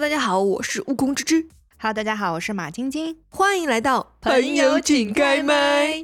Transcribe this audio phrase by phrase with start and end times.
[0.00, 1.46] Hello，大家好，我是悟空之之。
[1.76, 3.18] Hello，大家好，我是马晶晶。
[3.28, 6.02] 欢迎来到朋友请开麦。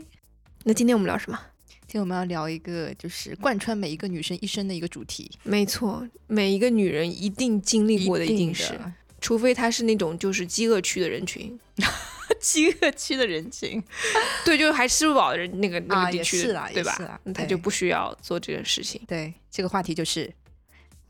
[0.65, 1.41] 那今天我们聊什么？
[1.71, 11.59] 今天我们要聊一个就是贯穿每一个女生一生的一个主题，没错，每一个女人一定经历过的一定是，的除非她是那种就是饥饿区的人群，
[12.39, 13.83] 饥饿区的人群
[14.45, 17.19] 对，就是还吃不饱的人那个那啊个地区对吧是啦？
[17.25, 19.01] 那她就不需要做这件事情。
[19.09, 20.31] 对，这个话题就是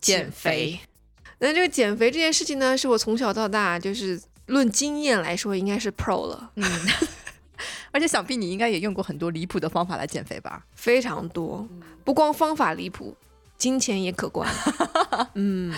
[0.01, 0.79] 减肥。
[1.39, 6.65] 那这个减肥这件事情呢，是我从小到大就是论经验来说，应该是 pro 了，嗯，
[7.93, 10.65] 而且想必你应该也用过很多离谱的方法来减肥吧？
[10.75, 11.69] 非常多，
[12.05, 13.17] 不光方法离谱，
[13.59, 14.49] 金钱也可观。
[15.35, 15.75] 嗯，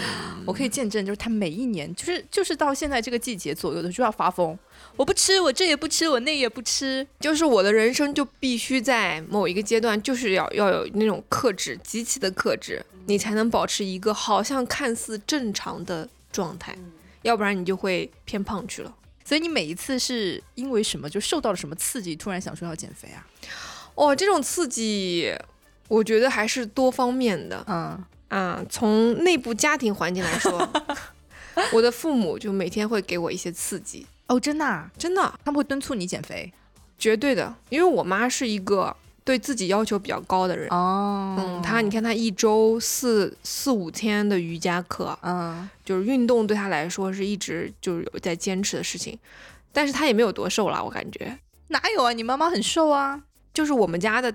[0.47, 4.57] 我可以见证，就是他每一年，就是就是到现在这个季节左右的就要发疯，
[4.97, 16.77] 我不吃，我这也不吃，我那也不吃，就是我的人生就必须在某一个阶段，就是要要有那种克制，极其的克制，你才能保持一个好像看似正常的状态，
[17.23, 18.95] 要不然你就会偏胖去了。
[19.25, 21.09] 所以你每一次是因为什么？
[21.11, 23.27] 就受到了什么刺激，突然想说要减肥啊？
[23.95, 25.31] 哦，这种刺激，
[25.89, 27.65] 我觉得还是多方面的。
[27.67, 30.69] 嗯，啊，从内部家庭环境来说，
[31.73, 36.53] 我的父母就每天会给我一些刺激，哦，真的、啊，真的，他们会敦促你减肥？
[36.99, 40.69] 绝对的，因为我妈是一个对自己要求比较高的人。
[40.71, 41.37] 哦。
[41.39, 49.19] 嗯，她你看，她一周四四五天的瑜伽课，嗯，就是运动对她来说是一直就是有在坚持的事情，
[49.73, 51.39] 但是她也没有多瘦啦，我感觉。
[51.69, 52.13] 哪有啊？
[52.13, 53.23] 你妈妈很瘦啊。
[53.55, 54.33] 就是我们家的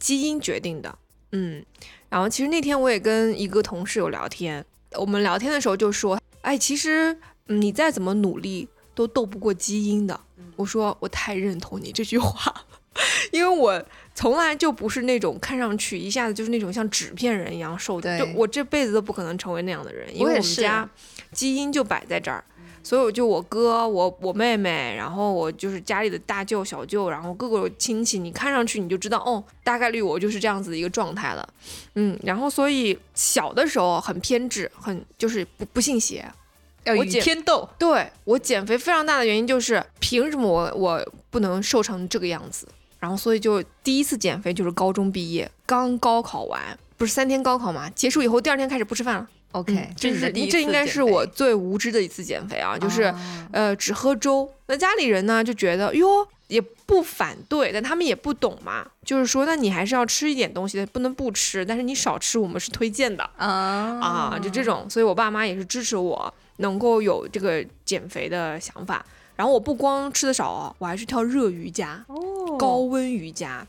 [0.00, 0.98] 基因决定的。
[1.30, 1.64] 嗯，
[2.08, 10.18] 然后其实那天我也跟一个同事有聊天，我们聊天的时候就说，哎，其实嗯你再怎么努力都斗不过基因的。
[10.56, 12.66] 我说我太认同你这句话了，
[13.30, 13.82] 因为我
[14.14, 20.88] 从来就不是那种看上去一下子就是那种像纸片人一样瘦的，就我这辈子都不可能成为那样的人，因为我们家
[21.32, 22.44] 基因就摆在这儿。
[22.82, 31.48] 所以我就我哥、我我妹妹，然后我就是家里的大舅、小舅，然后各个亲戚，你看上去你就知道，哦，大概率我就是这样子的一个状态了，
[31.94, 36.26] 嗯，然后所以小的时候很偏执，很就是不不信邪，
[36.84, 42.66] 要与天斗，对我减肥非常大的原因就是，凭什么我我不能瘦成这个样子？
[42.98, 46.60] 然后所以就第一次减肥就是高中毕业，刚高考完，
[46.96, 47.88] 不是三天高考嘛？
[47.90, 49.28] 结束以后第二天开始不吃饭了。
[49.52, 53.18] OK，、嗯这是这应该是我最无知的一次减肥啊，就是、哦
[53.52, 54.48] 呃只喝粥。
[54.66, 63.28] 那家里人呢就觉得哟也不反对，但他们也不懂嘛，就是说那你还是要吃一点东西的，不能不吃，但是你少吃我们是推荐的。
[63.36, 63.48] 啊
[64.00, 69.04] 啊，就这种，所以我爸妈也是支持我能够有这个减肥的想法。
[69.36, 73.66] 然后我不光吃的少哦，我还去跳热瑜伽、哦高温瑜伽。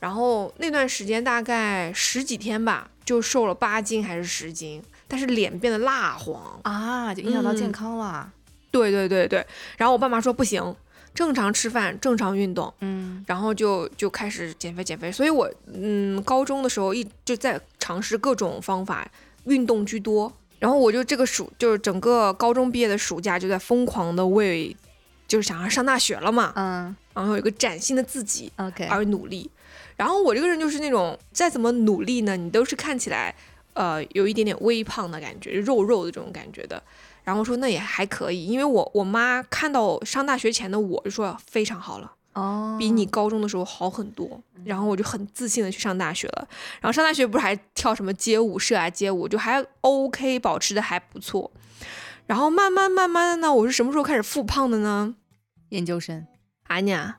[0.00, 6.60] 然后那段时间大概十几天吧，就瘦了八斤还是十斤，但是脸变得蜡黄。
[6.62, 8.30] 啊，就影响到健嗯康了。
[8.70, 9.44] 对对对对。
[9.76, 10.76] 然后我爸妈说不行，
[11.14, 12.72] 正常吃饭，正常运动。
[12.80, 19.08] 嗯，然后就就开始减肥减肥，所以我嗯高中的时候一就在尝试各种方法，
[19.44, 20.32] 运动居多。
[20.58, 24.76] 然后我就这个暑就是整个高中毕业的暑假就在疯狂的为，
[25.26, 29.50] 就是想要上大学了嘛，嗯然后有一个崭新的自己，OK，而努力。
[29.96, 33.34] 然后我这个人就是那种再怎么努力呢，你都是看起来
[33.78, 36.82] 呃有一点点微胖的感觉，肉肉的这种感觉的。
[37.22, 42.12] 然后说那也还可以，因为我我妈看到上大学前的我就说非常好了。
[42.32, 44.42] 哦，比你高中的时候好很多。
[44.64, 46.48] 然后我就很自信的去上大学了。
[46.80, 51.50] 然后上大学不是还跳什么街舞社啊，街舞就还 OK，保持的还不错。
[52.26, 55.14] 然后慢慢慢慢的呢，我是什么时候开始复胖的呢？
[55.70, 56.26] 研究生，
[56.68, 57.16] 阿娘，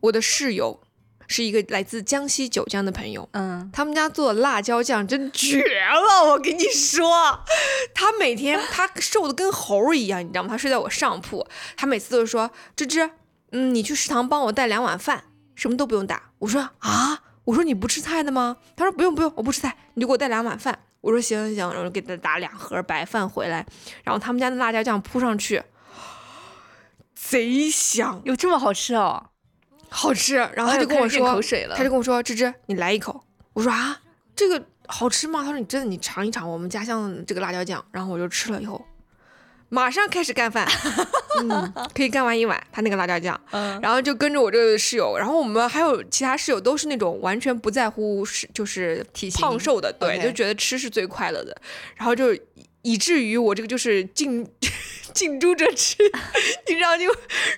[0.00, 0.80] 我的室友
[1.28, 3.28] 是一个来自江西九江的朋友。
[3.32, 7.40] 嗯，他们家做的辣椒酱真绝了，我跟你说，
[7.94, 10.48] 他每天他瘦的跟猴儿一样，你知道吗？
[10.50, 11.46] 他睡在我上铺，
[11.76, 13.10] 他每次都是说：“芝芝，
[13.52, 15.24] 嗯，你去食堂帮我带两碗饭，
[15.54, 23.64] 什么都不用打。”我说：“啊，我说你不吃菜的吗？”他说：“不用不用，我不吃菜，你就给我带两碗饭。”我说：“行行行。”然后给他打两盒白饭回来，
[24.02, 25.62] 然后他们家的辣椒酱铺上去，
[27.14, 29.30] 贼香，有这么好吃哦？
[29.88, 30.36] 好吃。
[30.36, 33.22] 然后他哎就跟我说，口水了，他就跟我说：“芝芝，你来一口。”
[33.54, 34.00] 我说：“啊，
[34.34, 38.84] 这个好吃吗？”他说：“你真的，你尝一尝我们家乡这个辣椒酱。”然后我就吃了以后，
[39.68, 40.66] 马上开始干饭，
[41.42, 51.56] 嗯，可以干完一碗他那个辣椒酱，嗯然后就跟着我这个室友，然后我们还有其他室友都是那种完全不在乎是就是体型胖瘦的，对就觉得吃是最快乐的，
[51.96, 52.32] 然后就
[52.86, 54.46] 以至于我这个就是近
[55.12, 55.96] 近朱者赤，
[56.68, 57.04] 你知道就，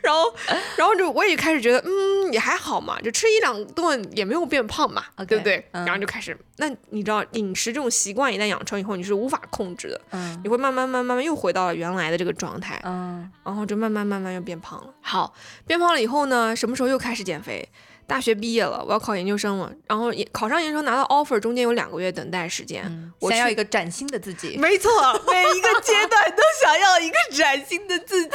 [0.02, 0.34] 然后
[0.76, 5.62] 然后就我也开始觉得，嗯，嗯也还好嘛，就吃一两顿也没有变胖嘛对不对？
[5.72, 14.94] 嗯然后就开始，那你知道饮食这种习惯一旦养成以后，你是无法控制的，嗯你会慢慢慢慢慢又回到了原来的这个状态，嗯然后就慢慢慢慢又变胖了。
[15.02, 15.34] 好，
[15.66, 17.68] 变胖了以后呢，什么时候又开始减肥？
[18.08, 22.82] 大学毕业了，我要考研究生了，然后也考上研究生拿到 offer，中间有两个月等待时间。
[22.86, 24.56] 嗯，我去想要一个崭新的自己。
[24.56, 24.90] 没错，
[25.30, 28.30] 每一个阶段都想要一个崭新的自己。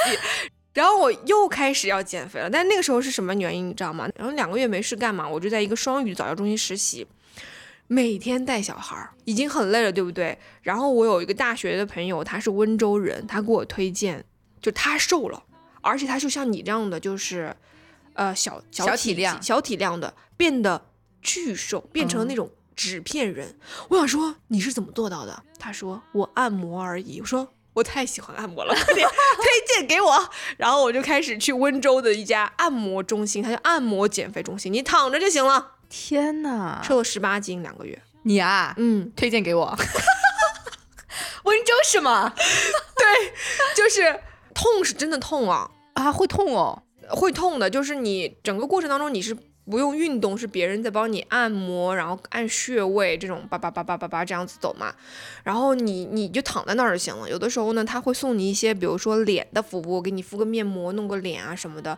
[0.76, 4.08] 然后我又开始要减肥了，但那个时候是什么原因，你知道吗？
[4.16, 7.08] 然后两个月没事干嘛，我就在一个双语早教中心实习，
[7.88, 10.38] 每天带小孩儿，已经很累了，对不对？
[10.62, 14.24] 然后我有一个大学的朋友，他是温州人，他给我推荐，
[14.62, 15.44] 就他瘦了，
[15.82, 17.56] 而且他就像你这样的，就是
[18.14, 20.86] 呃小小小体量小体量的，变得
[21.22, 23.58] 巨瘦，变成了那种纸片人。
[23.90, 25.44] 我想说你是怎么做到的？
[25.60, 27.20] 他说我按摩而已。
[27.22, 30.30] 我说我太喜欢按摩了，快点推荐给我。
[30.58, 36.82] 然后我就开始去温州的一家按摩中心，它叫按摩减肥中心，你躺着就行了，天哪！
[36.84, 38.02] 瘦了十八斤两个月。
[38.24, 39.78] 你啊，嗯，推荐给我。
[41.44, 42.34] 温州是吗？
[42.38, 43.34] 对
[43.76, 44.22] 就是
[44.54, 46.84] 痛是真的痛啊，啊，会痛哦。
[47.10, 49.36] 会痛的，就是你整个过程当中你是。
[49.66, 54.94] 不用运动，是别人在帮你按摩，然后按穴位，这种叭叭叭叭叭叭这样子走嘛。
[55.42, 57.30] 然后你你就躺在那儿就行了。
[57.30, 61.98] 有的时候呢，他会送你一些，比如说脸的服务，给你敷个面膜，弄个脸啊什么的。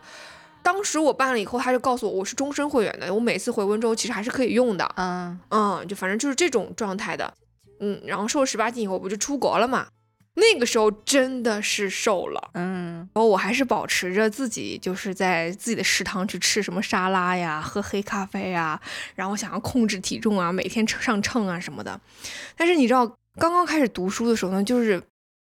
[0.62, 4.88] 当时我办了以后，他就告诉我我是终身会员的，我每次回温州其实还是可以用的。
[4.96, 7.34] 嗯，嗯，就反正就是这种状态的。
[7.80, 9.88] 嗯，然后瘦了十八斤以后，不就出国了嘛？
[10.36, 12.50] 那个时候真的是瘦了。
[12.54, 18.80] 嗯，然后我还是保持着自己就是在自己的食堂去吃什么沙拉呀，喝黑咖啡呀，
[19.14, 22.00] 然后想要控制体重啊，每天上秤啊什么的。
[22.56, 23.06] 但是你知道，
[23.38, 25.02] 刚刚开始读书的时候呢，就是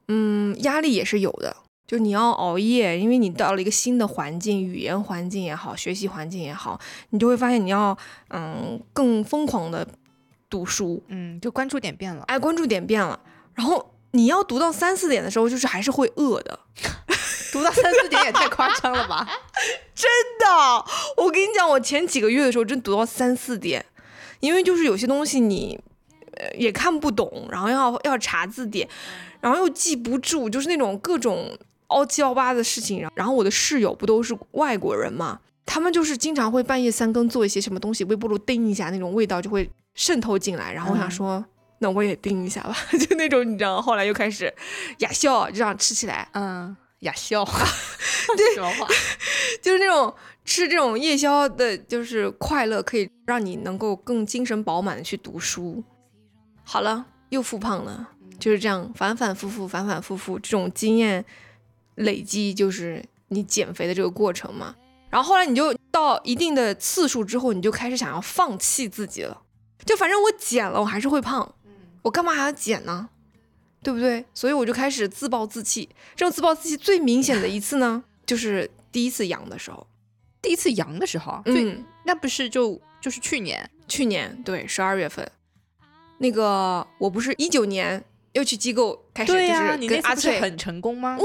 [0.08, 1.56] 嗯，压力也是有的。
[1.88, 6.80] 就你要熬夜，因为你到了一个新的环境，语言环境也好，学习环境也好，
[7.10, 7.98] 你就会发现你要
[8.30, 9.86] 嗯更疯狂的
[10.50, 12.24] 读书，嗯，就关注点变了。
[12.28, 13.20] 哎，关注点变了，
[13.54, 16.60] 然后你要读到三四点的时候，就是还是会饿的。
[17.52, 19.28] 读到三四点也太夸张了吧？
[19.94, 20.10] 真
[20.40, 20.86] 的，
[21.18, 23.86] 我跟你讲，我前几个月的时候真读到三四点，
[24.40, 25.78] 因为就是有些东西你
[26.38, 28.88] 呃也看不懂，然后要要查字典，
[29.42, 33.06] 然后又记不住，就是那种各种凹七凹八的事情。
[33.16, 40.72] 然后我的室友不都是外国人嘛，他们就是经常会半夜三更做一些什么东西，微波炉叮一下，那种味道就会渗透进来。
[40.72, 41.44] 然后我想说。
[41.84, 44.54] 那我也盯一下吧， 就那种你知道，后来又开始
[45.00, 47.44] 哑笑，就这样吃起来，嗯，哑笑。
[48.38, 48.88] 对，什么话？
[49.64, 50.14] 就是那种
[50.46, 55.84] 吃这种夜宵的，就是快乐，可以让你能够更精神饱满的去读书。
[56.64, 61.26] 好了，又复胖了，就是这样反反复复，反反复复，这种经验
[61.96, 64.76] 累积就是你减肥的这个过程嘛。
[65.10, 69.42] 然后后来你就到一定的次数之后，你就开始想要放弃自己了，
[69.84, 71.56] 就反正我减了，我还是会胖，
[72.02, 73.10] 我干嘛还要减呢？
[73.84, 74.26] 对不对？
[74.34, 75.90] 所以我就开始自暴自弃。
[76.16, 79.88] 这种自暴自弃最明显的一次呢，就是第一次阳的时候。
[80.42, 83.70] 第一次阳的时候，对，嗯，那不是就就是去年。
[83.88, 85.30] 去年对十二月份，
[86.20, 88.04] 那个我不是一九年
[88.34, 91.18] 又去机构开始，对呀、就是你跟阿翠，很成功吗？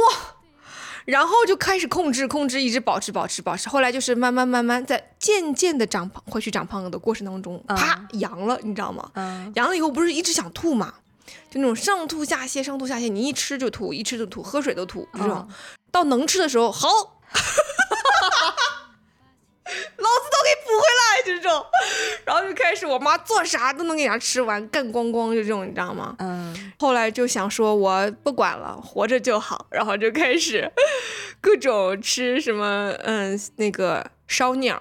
[1.07, 9.09] 然后就开始控制控制，一直保持保持保持，后来就是慢慢慢慢在渐渐的长胖，回去长胖的过程当中，啪阳了，你知道吗？
[9.15, 10.95] 嗯，阳了以后不是一直想吐嘛，
[11.49, 15.49] 就那种上吐下泻，上吐下泻，你一吃就吐，一吃就吐，喝水都吐，这种。
[15.93, 16.89] 到能吃的时候，好，
[19.99, 21.65] 老子都给补回来，就这种。
[22.25, 26.15] 然后就开始，我妈做啥都能给人家吃完，干光光，就这种，你知道吗？
[26.19, 30.71] 嗯，后来就想说，我不管了，活着就好，然后就开始
[31.41, 34.81] 各种吃什么，嗯，那个烧鸟，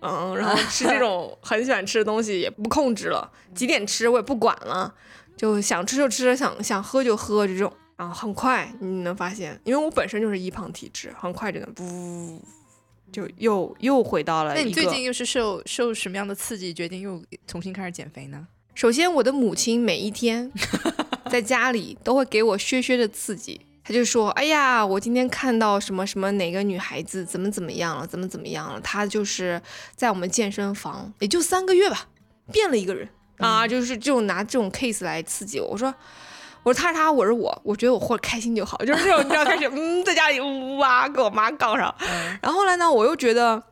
[0.00, 4.94] 嗯，然后吃这种 很喜欢吃的东西也不控制了，几点吃我也不管了，
[5.36, 11.82] 就想吃就吃，想想喝就喝这种，然后很快你能发现，因为我本身就是易胖体质，很快就能不
[13.16, 14.70] 就又又回到了那你。
[14.72, 18.46] 最近又是受受什么样的刺激，决定又重新开始减肥呢？
[18.74, 20.52] 首先，我的母亲每一天
[21.32, 23.58] 在家里都会给我削削的刺激。
[23.82, 28.78] 她就说：“哎呀，我今天看到什么什么哪个女孩子怎么怎么样了，怎么怎么样了。
[28.82, 29.62] 她就是
[29.94, 32.08] 在我们健身房，也就三个月吧，
[32.52, 33.08] 变了一个人
[33.38, 35.68] 啊，就是这种拿这种 case 来刺激我。
[35.68, 35.94] 我说，
[36.66, 41.94] 我说她是他，我是我，我觉得我活得开心就好，就是这种你知道，开始嗯，在家里呜哇跟我妈杠上。
[42.42, 43.62] 然后后来呢，我又觉得。”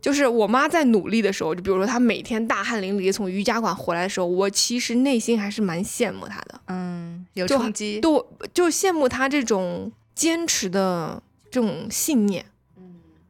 [0.00, 8.00] 就是我妈在努力的时候，就比如说她每天大汗淋漓从瑜伽馆回来的时候，我其实内心还是蛮羡慕她的，嗯，有冲击。
[8.00, 12.46] 就就羡慕她这种坚持的这种信念。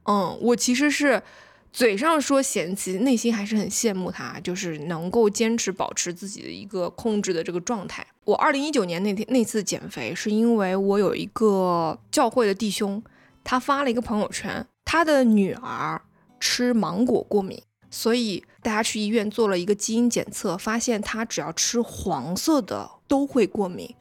[0.06, 1.20] 嗯，我其实是
[1.72, 8.04] 嘴上说嫌弃，内心还是很羡慕他，就是能够坚持保持自己的一个控制的这个状态。
[8.24, 13.02] 我二零一九年那天那次减肥，是因为我有一个教会的弟兄，
[13.44, 16.02] 他发了一个朋友圈，他的女儿
[16.40, 23.94] 吃芒果过敏，所以大家去医院做了一个基因检测，发现他只要吃黄色的都会过敏。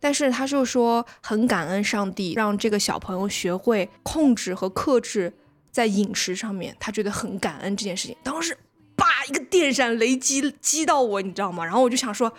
[0.00, 5.32] 但是他就说很感恩上帝让这个小朋友学会控制和克制
[5.72, 8.16] 在饮食上面，他觉得很感恩这件事情。
[8.22, 8.56] 当时，
[8.94, 11.64] 叭一个电闪雷击击到我，你知道吗？
[11.64, 12.32] 然后我就想说，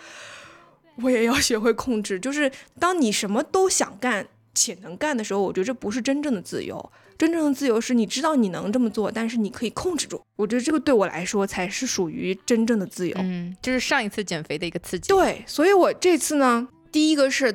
[1.02, 2.18] 我也要学会控制。
[2.18, 6.92] 就是当你什么都想干且能干的时候，我觉得这不是真正的自由。
[7.18, 10.20] 真正的自由是你知道你能这么做，但是你可以控制住。
[10.36, 13.16] 我觉得这个对我来说才是属于真正的自由。
[13.18, 15.08] 嗯，就是上一次减肥的一个刺激。
[15.08, 16.68] 对，所以我这次呢。
[16.92, 17.52] 第一个是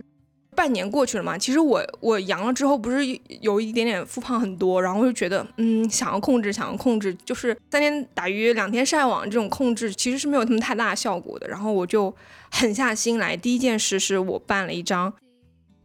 [0.55, 2.97] 半年过去了嘛，其实我我阳了之后不是
[3.41, 12.13] 有一点点复胖很多，然后我就觉得嗯想要控制想要控制，就是三天打鱼两天晒网这种控制其实是没有什么太大效果的，然后我就
[12.51, 15.13] 狠下心来，第一件事是我办了一张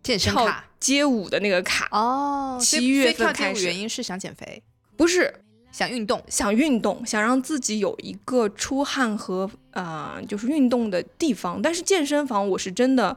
[0.02, 0.64] 健身卡。
[0.80, 4.62] 街舞的那个卡哦，七月份开始，原因是想减肥，
[4.97, 5.33] 不是。
[5.73, 13.16] 想运动，想运动，想让自己有一个出汗和呃就是运动的地方，但是健身房我是真的。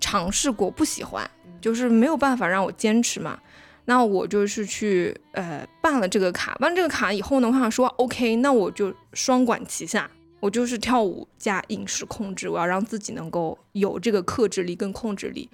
[0.00, 1.30] 尝试过不喜欢，
[1.60, 3.38] 就是没有办法让我坚持嘛。
[3.86, 15.48] 那我就是去呃办了这个卡，办这个卡以后呢，我想说 OK，那我就双管齐下，我就是跳舞加饮食控制，我要让自己能够有这个克制力跟控制力。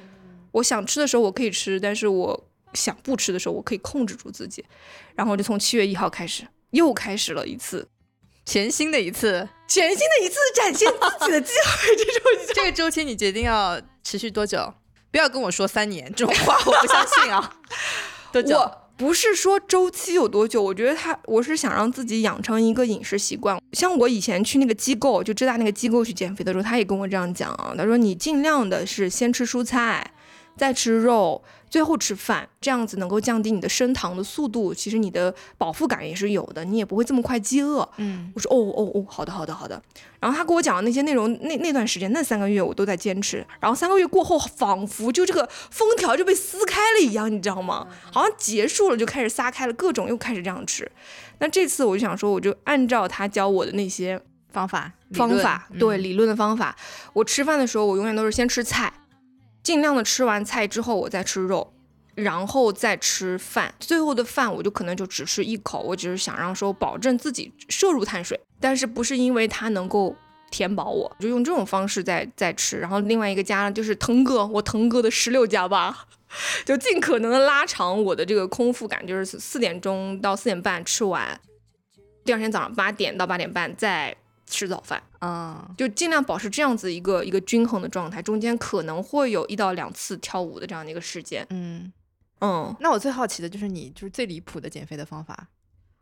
[0.53, 4.63] 我想吃的时候我可以吃，但是我想不吃的时候我可以控制住自己。
[5.15, 7.89] 然后就从七月一号开始，又开始了一次
[8.47, 11.97] 全新的一次全新的一次展现自己的机会。
[11.97, 13.79] 这周这个周期你决定要。
[14.09, 14.73] 持续多久？
[15.11, 17.57] 不要跟我说三年这种话，我不相信啊！
[18.31, 18.57] 多久？
[18.57, 23.61] 我不是说周期有多久，我觉得他，我是想让自己养成一个饮食习惯。
[23.73, 30.09] 像我以前去那个机构，就浙大那个机构去减肥的时候，他也跟我这样讲啊，他说你尽量的是先吃蔬菜，
[30.57, 31.43] 再吃肉。
[31.69, 37.87] 最后吃饭，这样子能够降低你的升糖的速度，其实你的饱腹感也是有的，你也不会这么快饥饿。
[37.97, 39.83] 嗯，我说哦哦哦，好的好的好的。
[40.21, 43.45] 然后他给我讲的那些内容，那那段时间那三个月我都在坚持。
[43.61, 47.89] 然后三个月过后，仿佛就这个封条就被撕开了一样，你知道吗？
[48.13, 50.91] 好像结束了就开始撒开了，各种又开始这样吃。
[51.41, 54.19] 那这次我就想说，我就按照他教我的那些
[54.51, 56.75] 方法方法，对理论的方法，
[57.13, 58.91] 我吃饭的时候我永远都是先吃菜。
[59.67, 61.75] 尽量的吃完菜之后，我再吃肉，
[62.15, 63.75] 然后再吃饭。
[63.81, 70.15] 最后的饭我就可能就只吃一口，我只是想让说保证自己摄入碳水，但是不是因为它能够
[70.53, 72.79] 填饱我，就用这种方式在在吃。
[72.79, 76.07] 然后另外一个加就是腾哥，我腾哥的十六加八，
[76.65, 81.41] 就尽可能的拉长我的这个空腹感，就是四点钟到四点半吃完，
[82.25, 84.17] 第二天早上八点到八点半再。
[84.49, 91.93] 吃早饭，啊，就尽量保持这样子一个一个均衡的状态，中间可能会有一到两次跳舞的这样的一个时间，嗯
[92.41, 92.75] 嗯。
[92.81, 95.49] 那我最好奇的就是你就是最离谱的减肥的方法，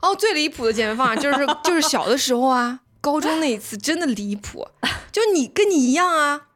[0.03, 4.69] 哦，最离谱的减肥方法就是就是小的时候啊，高中那一次真的离谱，
[5.11, 6.49] 就你跟你一样啊，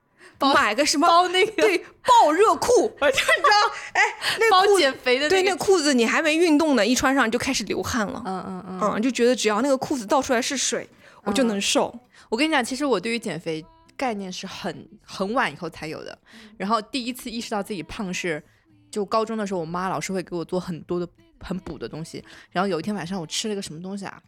[0.55, 2.69] 买个什么包那个对爆热裤，
[3.01, 4.03] 就你知道，哎，
[4.39, 10.87] 那包减肥的对那裤子你还没运动呢，一穿上就开始流汗了，嗯嗯嗯，就觉得只要那个裤子倒出来是水。
[11.29, 11.95] 我就能瘦。
[12.31, 13.65] 我跟你讲，其实我对于减肥
[13.97, 16.19] 概念是很很晚以后才有的。
[16.57, 18.43] 然后第一次意识到自己胖是，
[18.91, 21.07] 就高中的时候，我妈老是会给我做很多的
[21.41, 22.25] 很补的东西。
[22.51, 24.23] 然后有一天晚上，我吃了个什么东西啊？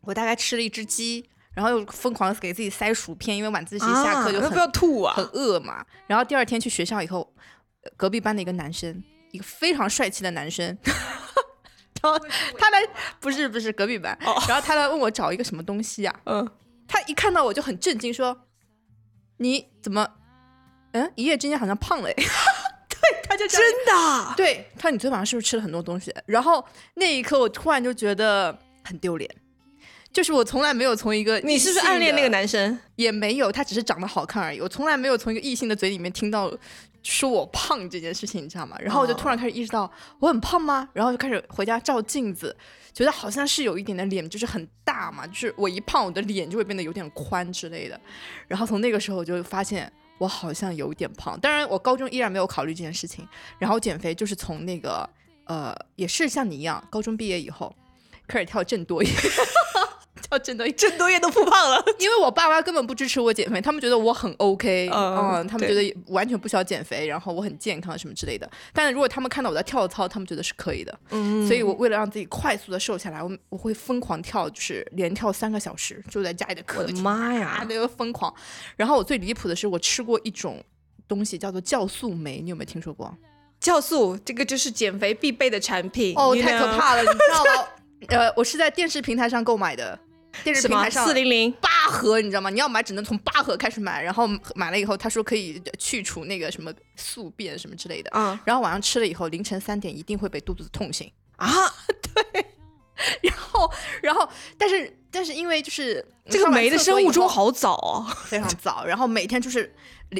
[0.00, 1.24] 我大概吃了一只鸡，
[1.54, 5.84] 然后又疯狂的给自己塞薯片，因为晚自习下课就很不要吐啊，很饿嘛。
[6.06, 7.32] 然后第二天去学校以后，
[7.96, 10.76] 隔壁班的一个男生，一个非常帅气的男生。
[12.58, 12.80] 他来
[13.20, 14.16] 不是不是隔壁班，
[14.48, 16.20] 然后他来问我找一个什么东西啊？
[16.26, 16.48] 嗯，
[16.86, 18.46] 他一看到我就很震惊，说
[19.38, 20.06] ：“你怎么，
[20.92, 22.10] 嗯，一夜之间好像胖了？
[22.14, 26.14] ”对，他就真的，对他，你昨天晚上是不是吃了很多东西？
[26.26, 29.30] 然后那一刻我突然就觉得很丢脸，
[30.12, 32.78] 就是我从来没有从一个你是不是暗恋那个男生？
[32.96, 34.60] 也没有，他只是长得好看而已。
[34.60, 36.52] 我从来没有从一个异性的嘴里面听到。
[37.04, 38.76] 说我胖这件事情，你知道吗？
[38.80, 40.88] 然后我就突然开始意识到我很胖吗？
[40.92, 42.56] 然后就开始回家照镜子，
[42.92, 48.00] 觉得好像是有一点的脸就是很大嘛，就是我一胖，我的脸就会变得有点宽之类的。
[48.48, 51.38] 然后从那个时候我就发现我好像有点胖。
[51.38, 53.28] 当然，我高中依然没有考虑这件事情。
[53.58, 55.08] 然后减肥就是从那个
[55.44, 57.74] 呃，也是像你一样，高中毕业以后
[58.26, 59.12] 开始跳郑多燕，
[60.34, 60.76] 靠郑多燕。
[60.76, 61.82] 郑多燕都复胖了。
[61.98, 68.50] 因为我爸妈根本不支持我减肥，他们觉得我很 OK，嗯嗯，他们觉得完全不需要减肥，然后我很健康什么之类的。
[68.72, 70.98] 但是如果他们看到我在跳操，他们觉得是可以的。
[71.10, 77.66] 嗯所以我为了让自己快速的瘦下来，我我会疯狂跳，就是连跳三个小时，就在家里的我的客厅妈啊，呀！
[77.68, 78.32] 那个疯狂。
[78.76, 80.62] 然后我最离谱的是，我吃过一种
[81.06, 83.14] 东西叫做酵素酶，你有没有听说过？
[83.60, 87.68] 酵素这个就是减肥必备的产品哦，太可怕了，你知道吗？
[88.08, 89.98] 呃，我是在电视平台上购买的，
[90.42, 92.50] 电视平台上四零零八盒，你知道吗？
[92.50, 98.10] 你要买只能从八盒开始买，然后买了以后，他说可以去除那个什么宿便什么之类的。
[98.14, 101.10] 嗯然后晚上吃了以后，凌晨三点一定会被肚子痛醒。
[101.36, 101.50] 啊！
[102.14, 102.46] 对
[103.22, 104.26] 然后，然后，
[104.56, 108.06] 但是，但是因为就是这个酶的生物钟好好早哦。
[108.26, 109.74] 非常早，然后每天就是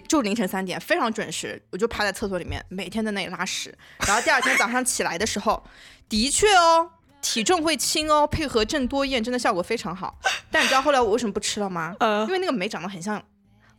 [0.09, 3.73] 就凌晨三点，非常准时，我就趴在厕所里面，每天在那里拉屎。
[4.07, 5.63] 然后第二天早上起来的时候，
[6.09, 6.91] 的确哦，
[7.25, 10.21] 体重会轻哦，配合郑多燕真的效果非常好。
[10.51, 11.97] 但你知道后来我为什么不吃了吗？
[11.99, 13.21] 呃因为那个酶长得很像，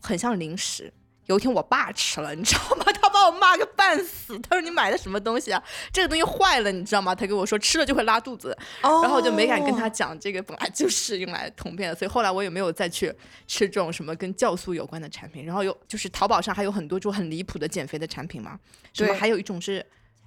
[0.01, 0.91] 很像零食。
[1.27, 2.85] 有一天我爸吃了，你知道吗？
[3.01, 4.37] 他把我骂个半死。
[4.39, 5.63] 他说你买的什么东西啊？
[5.91, 7.15] 这个东西坏了，你知道吗？
[7.15, 8.55] 他跟我说吃了就会拉肚子。
[8.83, 13.11] 哦然后我就没敢跟他讲，这个本来就是用来通便的，所以后来我也没有再去
[13.47, 15.43] 吃这种什么跟酵素有关的产品。
[15.45, 18.59] 然后有就是淘宝上还有很多这种很离谱的减肥的产品嘛，
[18.93, 19.83] 什么对还有一种是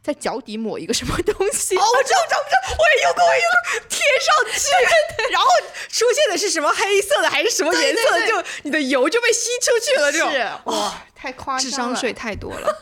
[0.08, 5.46] 在脚底抹一个什么东西，哦，我知道，我知道，我知道，我也用过，我也用过， 贴上去，然后
[5.90, 12.74] 出现的是什么黑色的还是什么颜色的，就你的油就被吸出去了，这种是哇，太夸张了，智商税太多了。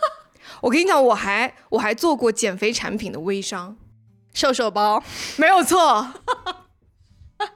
[0.61, 3.77] 我跟你讲，我还我还做过减肥产品的微商，
[4.33, 5.03] 瘦瘦包，
[5.35, 6.09] 没有错，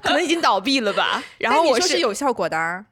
[0.02, 1.22] 可能已经倒闭了吧。
[1.38, 2.86] 然后我说是有效果的啊，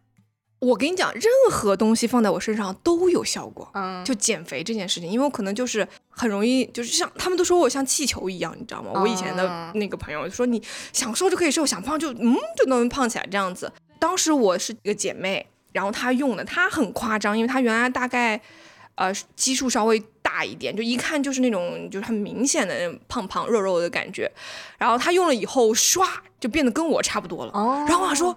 [0.61, 3.69] 我跟你讲，任何东西放在我身上都有效果。
[3.75, 5.87] 嗯，就减肥这件事情，因为我可能就是
[6.19, 8.91] 很容易，就是像他们都说我像气球一样，你知道吗？
[9.01, 10.61] 我以前的啊那个朋友说你
[10.93, 13.73] 想瘦就可以瘦，想胖就嗯就能胖起来这样子。
[14.01, 18.41] 当时我是一个姐妹，然后她用的，她很夸张，因为她原来大概
[18.97, 24.31] 呃基数稍微大一点，就一看就是那种就是很明显的那种胖胖肉肉的感觉。
[24.77, 26.05] 然后她用了以后，唰
[26.41, 27.53] 就变得跟我差不多了。
[27.53, 28.37] 哦然后我想说。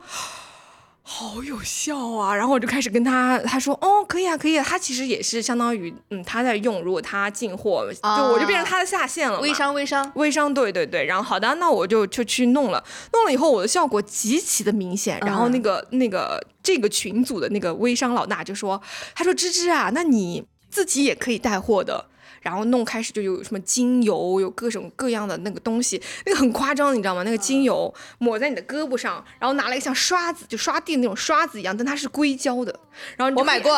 [1.13, 2.34] 好有效啊！
[2.34, 4.65] 然后我就开始跟他，他说哦，可以啊，可以啊。
[4.65, 9.41] 他其实也是相当于，嗯，他在用，如果他进货，就我就变成他的下线了嘛。
[9.41, 11.06] 微商微商，微商，对对对。
[11.06, 15.19] 然后好的，那我就就去弄了，弄了以后我的效果极其的明显。
[15.19, 18.82] 然后那个、那个这个群组的那个微商老大就说，
[19.13, 22.06] 他说芝芝啊，那你自己也可以带货的。
[22.41, 27.23] 然后弄开始就有什么精油，有各种各样的那个东西，那个很夸张，你知道吗？
[27.23, 32.80] 那个精油抹在你的胳膊上，然后拿了一个像刷子，就刷地那种刷子一样，但它是硅胶的。
[33.15, 33.71] 然后我买过，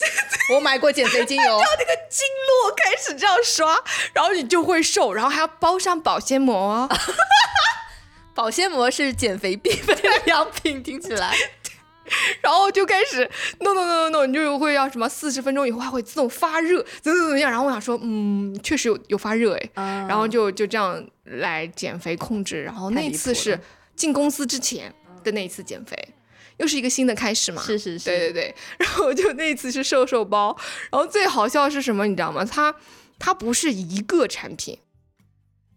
[0.54, 3.78] 我买过减肥精油，那个经络开始这样刷，
[4.12, 6.88] 然后你就会瘦，然后还要包上保鲜膜哦。
[8.34, 11.34] 保鲜膜是减肥必备的良品，听起来。
[12.40, 13.28] 然后就开始
[13.60, 17.50] 弄弄弄弄弄，你就会要什么四十分钟以后还会自动发热，怎么怎么样？
[17.50, 22.62] 然后我想说，嗯，确实有有发热哎，嗯然后就就这样来减肥控制。
[22.62, 23.58] 然后那一次是
[23.94, 24.92] 进公司之前
[25.24, 25.96] 的那一次减肥，
[26.58, 27.62] 又是一个新的开始嘛。
[27.62, 30.56] 是是是，对对对，然后就那一次是瘦瘦包，
[30.90, 32.44] 然后最好笑是什么，你知道吗？
[32.44, 32.74] 它
[33.18, 34.78] 它不是一个产品，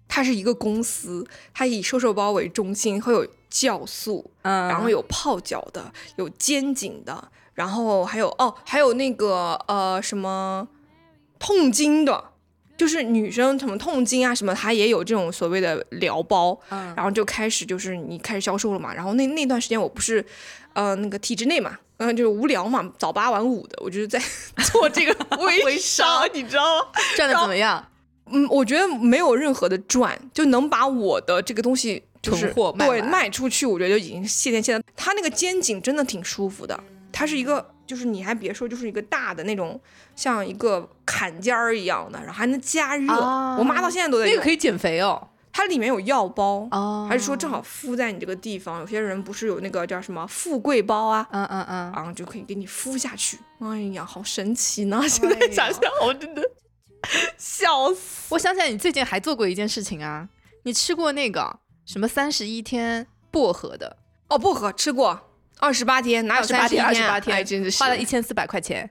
[0.10, 10.68] 它是一个公司，它以瘦瘦包为中心，会有酵素，嗯，然后有泡脚的，有肩颈的，然后还有哦，还有那个呃什么
[11.40, 12.32] 痛经的，
[12.76, 20.26] 就是女生什么痛经啊什么，它也有这种所谓的疗包，嗯然后就开始就是你开始销售了嘛，然后那那段时间我不是
[20.74, 21.78] 呃那个体制内嘛。
[22.02, 24.18] 嗯，就是无聊嘛，早八晚五的，我就是在
[24.72, 26.86] 做这个微 微商，你知道吗？
[27.18, 27.86] 赚的怎么样？
[28.32, 34.84] 嗯，我觉得没有任何的赚，就能把我的这个东西就是货卖对卖出去，我觉得就已经谢天谢地。
[34.96, 36.80] 它那个肩颈真的挺舒服的，
[37.12, 39.80] 它是一个，就是你还别说，就是一个大的那种，
[40.16, 43.12] 像一个坎肩儿一样的，然后还能加热。
[43.14, 45.28] 啊我妈到现在都在，那个可以减肥哦。
[45.52, 46.68] 它里面有药包。
[46.72, 48.80] 哦还是说正好敷在你这个地方？
[48.80, 53.38] 有些人不是有那个叫什么富贵包啊，嗯嗯嗯，然后就可以给你敷下去。
[53.60, 55.02] 哎呀，好神奇呢！
[55.10, 56.42] 现在想想，我真的
[57.38, 58.34] 笑死。
[58.34, 60.28] 我想起来，你最近还做过一件事情啊，
[60.64, 68.90] 你吃过那个什么三十一天薄荷的，哦，薄荷吃过，二十八天，哪有三十八天，二十八哎，天，真的是花了一千四百块钱，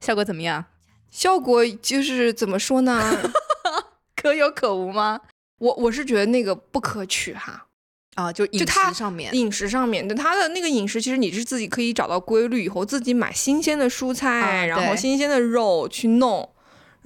[0.00, 0.64] 效果怎么样？
[1.10, 3.32] 效果就是怎么说呢？
[4.16, 5.20] 可有可无吗？
[5.58, 7.66] 我我是觉得那个不可取哈，
[8.14, 16.48] 啊，就饮食上面，饮食上面对它的那个饮食，其实你是自己可以找到规律，以后自己买新鲜的蔬菜，啊然后新鲜的肉去弄。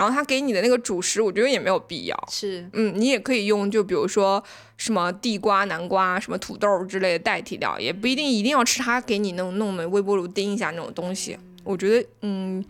[0.00, 2.28] 然后他给你的那个主食，我觉得也没有必要。
[2.30, 4.42] 是，嗯，你也可以用，就比如说
[4.78, 11.38] 什么地瓜、南瓜、什么土豆之类的代替掉，也不一定一定要吃他给你弄弄的微波炉叮一下那种东西。
[11.64, 12.64] 我觉得，嗯，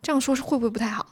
[0.00, 1.04] 这样说是会不会不太好？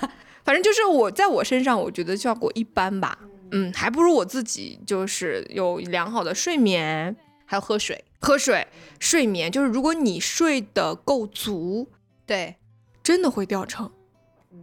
[0.44, 3.18] 反正就是我在我身上，我觉得效果一般吧。
[3.52, 8.66] 嗯，还不如我自己就是有良好的睡眠，还有喝水，喝水、
[9.00, 9.50] 睡眠。
[9.50, 11.88] 就是如果你睡得够足，
[12.26, 12.56] 对，
[13.02, 13.90] 真的会掉秤。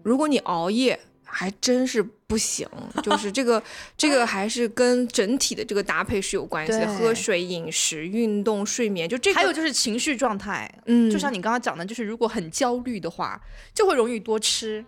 [0.03, 2.67] 如果你熬夜，还真是不行。
[3.03, 3.61] 就是这个，
[3.97, 6.87] 这个还是跟整体的这个搭配是有关系的。
[6.95, 9.35] 喝水、饮食、运动、睡眠，就这个。
[9.35, 13.41] 还有就是情绪状态，嗯，就像你刚刚讲的，就是如果很焦虑的话，
[13.73, 14.83] 就会容易多吃。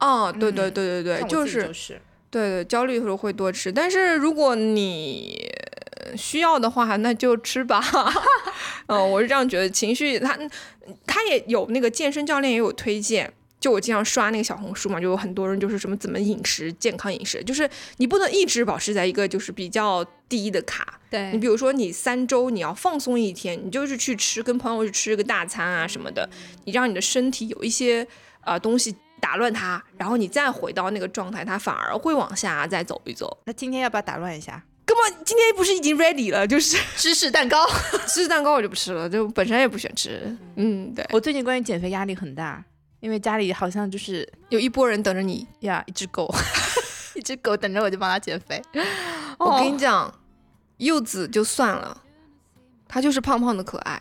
[0.00, 5.48] 哦，对对嗯对对对，就是就是，对对，焦虑的时候会多吃，但是如果你
[6.04, 7.80] 呃需要的话，那就吃吧。
[8.86, 10.36] 嗯，我是这样觉得，情绪他
[11.06, 13.32] 他也有那个健身教练也有推荐。
[13.62, 20.98] 就我经常刷那个小红书嘛，就有很多人就是什么怎么饮食健康饮食，就是你不能一直保持在一个就是比较低的卡。
[21.08, 26.28] 对你比如说你三周你要放松一天，你就是去吃跟朋友去吃个大餐啊什么的，
[26.64, 28.04] 你让你的身体有一些
[28.44, 33.38] 呃东西打乱它，然后你再回到那个状态，它反而会往下再走一走。
[33.44, 34.60] 那今天要不要打乱一下？
[34.84, 37.64] 根本今天不是已经 ready 了，就是芝士蛋糕。
[38.08, 40.36] 芝士蛋糕我就不吃了，就本身也不喜欢吃。
[40.56, 42.62] 嗯，对，我最近关于减肥压力很大，
[43.02, 45.44] 因为家里好像就是有一波人等着你。
[45.60, 46.32] 呀，一只狗，
[47.16, 48.62] 一只狗等着我就帮它减肥。
[49.38, 50.14] 我跟哦你讲，
[50.76, 52.00] 柚子就算了，
[52.86, 54.00] 它就是胖胖的可爱。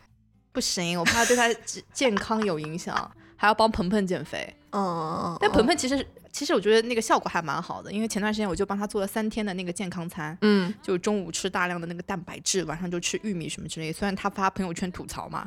[0.52, 4.56] 不行，我怕对它健 健康有影响，还要帮鹏鹏减肥。
[4.72, 13.94] 嗯，但鹏鹏其实其实我觉得那个效果还蛮好的，因为前段时间我就帮他做了三天的那个健康餐，嗯，就中午吃大量的那个蛋白质，晚上就吃玉米什么之类的。
[13.94, 15.46] 虽然他发朋友圈吐槽嘛，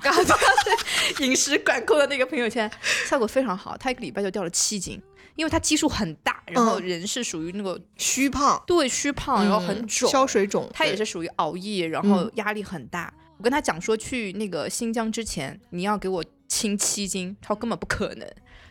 [1.21, 2.71] 饮食管控的那个朋友圈，
[3.07, 5.01] 效果非常好，他一个礼拜就掉了七斤，
[5.37, 10.71] 因为他基数很大，然后嗯人是属于那个虚胖，对虚胖，然后很嗯肿，消水肿。
[10.75, 13.13] 他也是属于熬夜，然后压力很大。
[13.39, 18.29] 我跟他讲说，去那个新疆之前，你要给我轻七斤，他说根本不可能。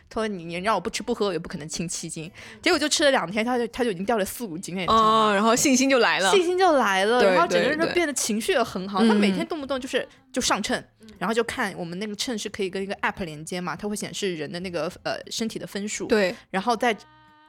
[0.08, 2.30] 他说你你让我不吃不喝，我也不可能轻七斤。
[2.62, 5.30] 结果就吃了两天，他就他就已经掉了四五斤了，你知道吗？
[5.30, 6.30] 哦，然后信心就来了。
[6.30, 9.02] 信心就来了，然后整个人就变得情绪也很好。
[9.02, 10.82] 嗯他每天动不动就是就上秤，
[11.18, 16.06] 然后就看我们那个秤是可以跟一个 app 连接嘛，它会显示人的那个呃身体的分数。
[16.06, 16.96] 对，然后在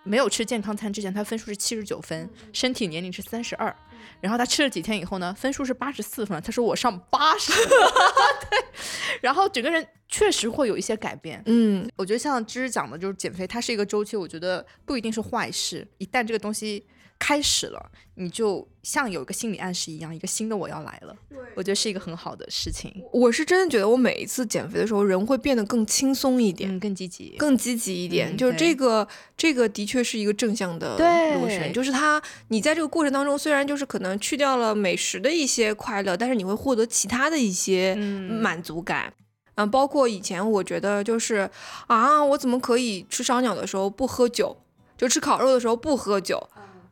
[0.03, 3.75] 没有吃健康餐之前，他分数是七十九分，身体年龄是三十二。
[4.21, 7.51] 然后他吃了几天以后呢，分数是八十四分，他说我上八十，
[8.49, 8.63] 对，
[9.21, 11.43] 然后整个人确实会有一些改变。
[11.45, 15.85] 嗯，我觉得像芝芝讲的，就是减肥，它是一个周期，我觉得不一定是坏事。
[15.97, 16.85] 一旦这个东西
[17.19, 21.13] 开始了，你就像有一个心理暗示一样，一个新的我要来了，
[21.53, 23.03] 我觉得是一个很好的事情。
[23.11, 26.73] 我是真的觉得我每一次减肥的时候，人会变得更轻松一点。
[26.73, 27.35] 嗯，更积极。
[27.37, 31.73] 更积极一点，嗯就是这个，这个的确是一个正向的对路线。
[31.73, 39.07] 就是它，你在这个过程当中，虽然就是可能去掉了美食的一些快乐，但是你会获得其他的一些嗯满足感。
[39.07, 39.24] 嗯，
[39.63, 41.47] 包括以前我觉得就是
[41.85, 44.57] 啊，我怎么可以吃烧鸟的时候不喝酒，
[44.97, 46.49] 就吃烤肉的时候不喝酒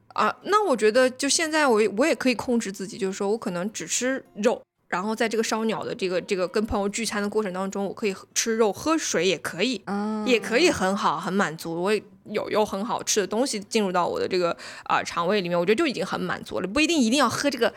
[0.10, 0.36] 啊？
[0.43, 4.62] 那我觉得就现在我我也可以控制自己，就是说我可能只吃肉。
[4.88, 11.82] 然后在这个烧鸟的这个这个跟朋友聚餐的过程当中，我可以吃肉喝水也可以，嗯也可以很好，很满足。
[11.82, 17.73] 我也有有很好吃的东西进入到我的这个啊、肠胃里面，我觉得就已经很满足了，不一定一定要喝这个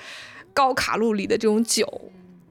[0.53, 1.87] 高卡路里的这种酒。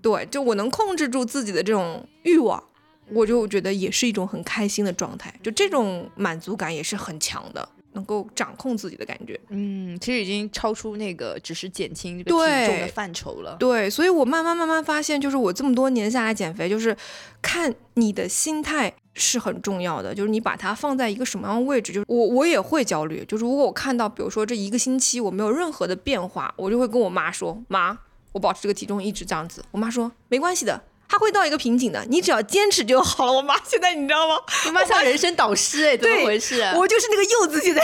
[0.05, 2.63] 对，就我能控制住自己的这种欲望，
[3.09, 5.33] 我就觉得也是一种很开心的状态。
[5.41, 9.39] 就这种满足感也是很强的，能够掌控自己的感觉。
[9.49, 13.55] 嗯，其实已经超出那个只是减轻这个体重的范畴了。
[13.59, 16.95] 对，所以我慢慢慢慢发现，就是我这么多年下来减肥，就是
[17.41, 21.91] 看你的心态是很重要的，就是你把它放在一个什么样的位置。
[21.91, 27.97] 就是我我也会焦虑，就是如果我看到，比如说这一个星期我没有任何的变化，我就会跟我妈说：“妈，
[28.35, 33.31] 我保持这个体重一直这样子。”我妈说：“没关系的。”它会到一个瓶颈的，你只要坚持就好了。
[33.31, 34.35] 我妈现在你知道吗？
[34.65, 36.59] 我妈像人生导师哎，怎么回事？
[36.75, 37.81] 我就是那个柚子，现 在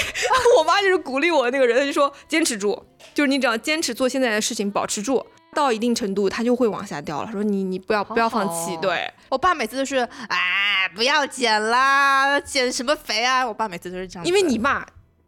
[0.57, 2.83] 我妈就是鼓励我那个人，她就说坚持住，
[3.13, 7.31] 就是你只要坚持做现在的事情，保持住，到一定程度它就会往下掉了。
[7.31, 13.47] 说你你不要不要放弃，对我爸每次都是哎，不要减啦，减什么肥啊？
[13.47, 14.85] 我爸每次都是这样，因为你爸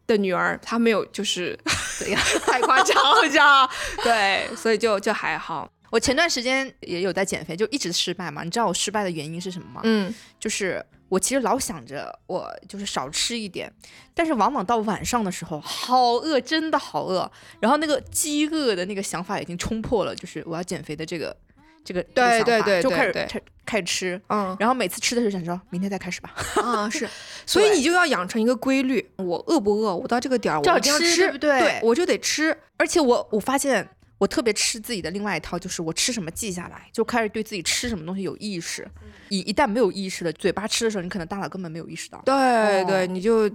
[0.07, 1.57] 的女儿她没有就是
[1.99, 2.21] 怎样？
[2.45, 3.69] 太夸张了，这样
[4.03, 8.43] 对，所以就就还好，我前段时间也有在减肥，就一直失败嘛。
[8.43, 9.81] 你知道我失败的原因是什么吗？
[9.83, 13.71] 嗯就是我其实老想着我就是少吃一点，
[14.15, 17.31] 但是往往到晚上的时候好饿，真的好饿。
[17.59, 21.35] 然后那个饥饿的那个想法已经冲破了，就是我要减肥的这个
[21.83, 27.07] 这个这个对对对就开始开开始吃，嗯然后每次吃的时候想说，明天再开始吧，啊 是，
[27.45, 32.55] 所以你就要养成一个规律，我饿不饿，我到这个点儿我一定要吃，对不对我就得吃。
[32.77, 38.87] 而且我我发现我特别吃自己的另外一套，就是我吃什么记下来，就开始对自己吃什么东西有意识。
[39.29, 42.21] 一一旦没有意识了，嘴巴吃的时候，你可能大脑根本没有意识到。
[42.25, 43.49] 对对，哦你就，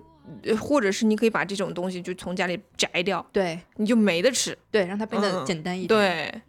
[0.44, 6.42] 呃或者是你可以把这种东西就从家里摘掉，对你就没得吃，对，让它变得嗯简单一点。，对，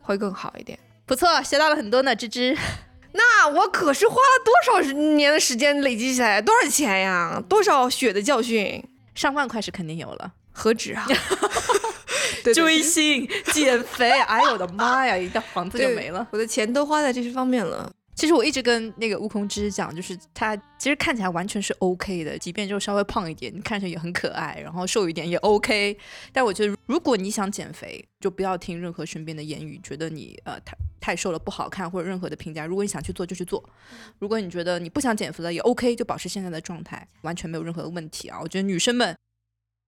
[0.00, 0.78] 会更好一点。
[1.08, 2.54] 不错，学到了很多呢，芝芝。
[3.12, 7.42] 那我可是花了多少年的时间累积起来，多少钱呀？
[7.48, 8.84] 多少血的教训？
[9.14, 10.32] 上万块是肯定有了。
[10.52, 11.06] 何止啊！
[12.44, 16.26] 对对追星、减肥，哎呦我的妈呀，一套房子就没了。
[16.30, 17.90] 我的钱都花在这些方面了。
[18.18, 25.96] 其实我一直跟那个悟空之讲，就是他其实看起来完全是 OK 的，即便就稍微胖一点，你看起来也很可爱，然后瘦一点也 OK。
[26.32, 32.66] 但我觉得，如果你想减肥，就不要听任何身边的言语，觉得你呃太太瘦了不好看或者任何的评价。
[32.66, 33.62] 如果你想去做就去做，
[34.18, 38.40] 如果你觉得你不想减肥了也 OK，就保持现在的状态，完全没有任何的问题啊。
[38.42, 39.16] 我觉得女生们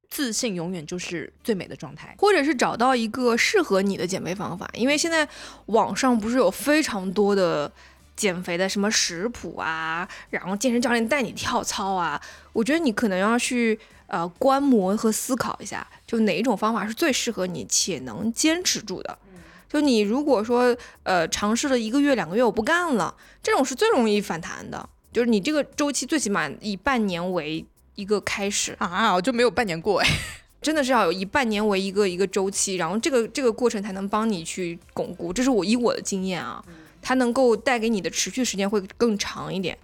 [0.09, 2.15] 自信永远就是最美的状态。
[2.17, 5.29] 或者是找到一个适合你的减肥方法，因为现在
[5.67, 7.73] 网上不是有非常多的
[8.21, 12.21] 减肥的什么食谱啊，然后健身教练带你跳操啊，
[12.53, 19.17] 我觉得你可能要去呃观摩和思考一下，就哪一种方法是最适合你且能坚持住的。
[19.71, 30.07] 就你如果说呃尝试了一个月两个月我不干了，这种是最容易反弹的，就是你这个周期最起码以半年为一个开始，啊，我就没有半年过哎。
[30.61, 35.33] 真的是要有以半年为一个一个周期，然后这个这个过程才能帮你去巩固。
[35.33, 36.63] 这是我以我的经验啊，
[37.03, 39.77] 它能够带给你的持续时间会更长一点。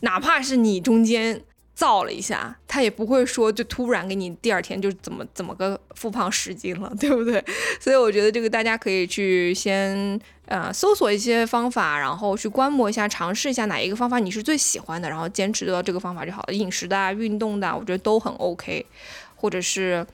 [0.00, 1.40] 哪怕是你中间
[1.74, 7.42] 造了一下，它也不会说就突然给你第二天就怎么怎么个复胖十斤了，对不对？
[7.80, 16.52] 所以我觉得这个大家可以去先呃搜索一些方法，然后去观摩一下，尝试一下哪一个方法你是最喜欢的，然后坚持到这个方法就好了。
[16.52, 18.84] 饮食的啊、运动的啊，我觉得都很 OK，
[19.36, 20.04] 或者是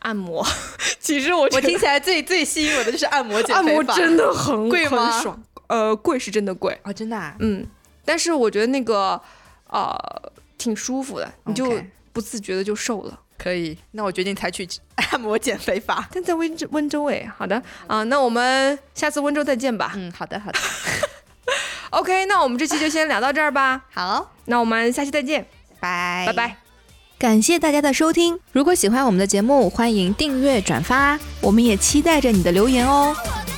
[0.00, 0.46] 按摩。
[1.00, 7.34] 其实我我听起来最最吸引我的就是按摩减 按摩真的很贵吗很爽，呃，贵是真的贵，啊，真的、啊。
[7.38, 7.64] 嗯，
[8.04, 9.20] 但是我觉得那个
[9.68, 9.96] 呃
[10.58, 11.80] 挺舒服的，你就
[12.12, 13.20] 不自觉的就瘦了。
[13.38, 16.08] 可以，那我决定采取 按摩减肥法。
[16.12, 19.92] 但在温州温州哎，好的啊、那我们下次温州再见吧。
[19.94, 20.58] 嗯，好的，好的
[21.90, 23.84] ，OK，那我们这期就先聊到这儿吧。
[23.94, 25.46] 好，那我们下期再见，
[25.78, 26.56] 拜拜拜。
[27.18, 31.18] 感谢大家的收听，如果喜欢我们的节目，欢迎订阅、转发。
[31.40, 33.14] 我们也期待着你的留言哦。
[33.16, 33.57] 我